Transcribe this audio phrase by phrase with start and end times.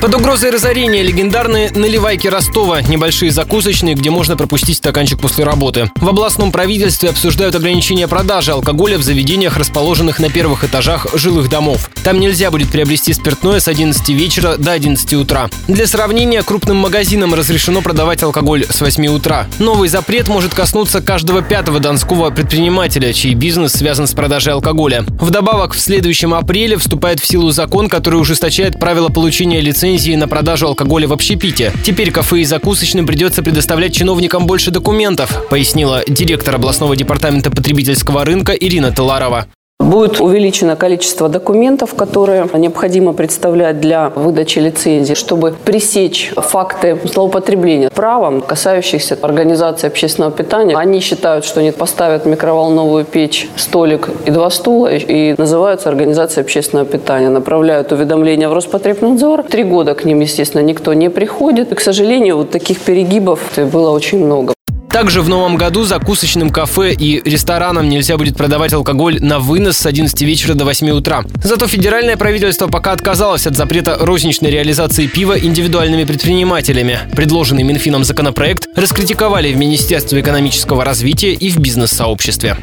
[0.00, 5.90] Под угрозой разорения легендарные наливайки Ростова, небольшие закусочные, где можно пропустить стаканчик после работы.
[5.96, 11.90] В областном правительстве обсуждают ограничение продажи алкоголя в заведениях, расположенных на первых этажах жилых домов.
[12.04, 15.50] Там нельзя будет приобрести спиртное с 11 вечера до 11 утра.
[15.66, 19.48] Для сравнения, крупным магазинам разрешено продавать алкоголь с 8 утра.
[19.58, 25.04] Новый запрет может коснуться каждого пятого донского предпринимателя, чей бизнес связан с продажей алкоголя.
[25.20, 30.28] Вдобавок, в следующем апреле вступает в силу закон, который ужесточает правила получения лицензии лицензии на
[30.28, 31.72] продажу алкоголя в общепите.
[31.82, 38.52] Теперь кафе и закусочным придется предоставлять чиновникам больше документов, пояснила директор областного департамента потребительского рынка
[38.52, 39.46] Ирина Таларова.
[39.88, 48.42] Будет увеличено количество документов, которые необходимо представлять для выдачи лицензии, чтобы пресечь факты злоупотребления правом,
[48.42, 50.76] касающихся организации общественного питания.
[50.76, 56.86] Они считают, что они поставят микроволновую печь, столик и два стула и называются организацией общественного
[56.86, 57.30] питания.
[57.30, 59.44] Направляют уведомления в Роспотребнадзор.
[59.44, 61.72] Три года к ним, естественно, никто не приходит.
[61.72, 63.40] И, к сожалению, вот таких перегибов
[63.72, 64.52] было очень много.
[64.90, 69.86] Также в новом году закусочным кафе и ресторанам нельзя будет продавать алкоголь на вынос с
[69.86, 71.24] 11 вечера до 8 утра.
[71.42, 77.00] Зато федеральное правительство пока отказалось от запрета розничной реализации пива индивидуальными предпринимателями.
[77.14, 82.56] Предложенный Минфином законопроект раскритиковали в Министерстве экономического развития и в бизнес-сообществе.